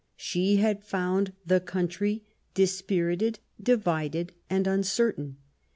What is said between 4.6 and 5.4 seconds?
uncertain.